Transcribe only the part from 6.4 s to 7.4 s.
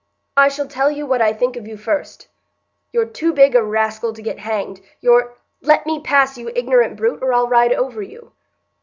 ignorant brute, or